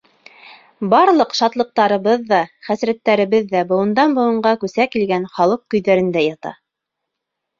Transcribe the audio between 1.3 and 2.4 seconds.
шатлыҡтарыбыҙ ҙа,